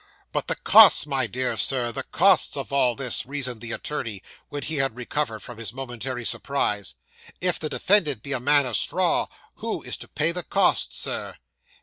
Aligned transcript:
'"But 0.31 0.47
the 0.47 0.55
costs, 0.55 1.05
my 1.05 1.27
dear 1.27 1.55
Sir, 1.57 1.91
the 1.91 2.01
costs 2.01 2.57
of 2.57 2.73
all 2.73 2.95
this," 2.95 3.23
reasoned 3.27 3.61
the 3.61 3.71
attorney, 3.71 4.23
when 4.49 4.63
he 4.63 4.77
had 4.77 4.95
recovered 4.95 5.41
from 5.41 5.59
his 5.59 5.73
momentary 5.75 6.25
surprise. 6.25 6.95
"If 7.39 7.59
the 7.59 7.69
defendant 7.69 8.23
be 8.23 8.31
a 8.31 8.39
man 8.39 8.65
of 8.65 8.75
straw, 8.75 9.27
who 9.57 9.83
is 9.83 9.97
to 9.97 10.07
pay 10.07 10.31
the 10.31 10.41
costs, 10.41 10.97
Sir?" 10.97 11.35